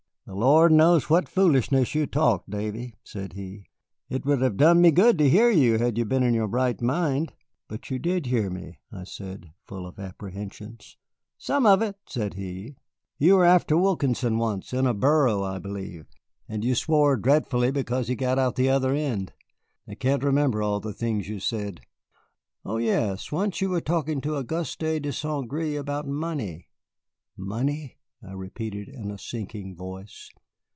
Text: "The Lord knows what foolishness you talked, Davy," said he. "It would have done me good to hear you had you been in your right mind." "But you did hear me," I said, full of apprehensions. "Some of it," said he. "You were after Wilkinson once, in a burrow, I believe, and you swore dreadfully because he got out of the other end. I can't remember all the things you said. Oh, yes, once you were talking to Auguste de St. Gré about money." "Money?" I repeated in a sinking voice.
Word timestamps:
"The 0.27 0.35
Lord 0.37 0.71
knows 0.71 1.09
what 1.09 1.27
foolishness 1.27 1.93
you 1.93 2.07
talked, 2.07 2.49
Davy," 2.49 2.95
said 3.03 3.33
he. 3.33 3.65
"It 4.07 4.25
would 4.25 4.39
have 4.41 4.55
done 4.55 4.79
me 4.79 4.89
good 4.89 5.17
to 5.17 5.29
hear 5.29 5.49
you 5.49 5.77
had 5.77 5.97
you 5.97 6.05
been 6.05 6.23
in 6.23 6.33
your 6.33 6.47
right 6.47 6.79
mind." 6.81 7.33
"But 7.67 7.89
you 7.89 7.99
did 7.99 8.27
hear 8.27 8.49
me," 8.49 8.79
I 8.93 9.03
said, 9.03 9.51
full 9.67 9.85
of 9.85 9.99
apprehensions. 9.99 10.95
"Some 11.37 11.65
of 11.65 11.81
it," 11.81 11.97
said 12.07 12.35
he. 12.35 12.77
"You 13.19 13.35
were 13.35 13.43
after 13.43 13.75
Wilkinson 13.75 14.37
once, 14.37 14.71
in 14.71 14.87
a 14.87 14.93
burrow, 14.93 15.43
I 15.43 15.59
believe, 15.59 16.05
and 16.47 16.63
you 16.63 16.75
swore 16.75 17.17
dreadfully 17.17 17.69
because 17.69 18.07
he 18.07 18.15
got 18.15 18.39
out 18.39 18.49
of 18.53 18.55
the 18.55 18.69
other 18.69 18.93
end. 18.93 19.33
I 19.85 19.95
can't 19.95 20.23
remember 20.23 20.63
all 20.63 20.79
the 20.79 20.93
things 20.93 21.27
you 21.27 21.41
said. 21.41 21.81
Oh, 22.63 22.77
yes, 22.77 23.33
once 23.33 23.59
you 23.59 23.69
were 23.69 23.81
talking 23.81 24.21
to 24.21 24.37
Auguste 24.37 24.79
de 24.79 25.11
St. 25.11 25.49
Gré 25.49 25.77
about 25.77 26.07
money." 26.07 26.69
"Money?" 27.35 27.97
I 28.23 28.33
repeated 28.33 28.87
in 28.87 29.09
a 29.09 29.17
sinking 29.17 29.75
voice. 29.75 30.29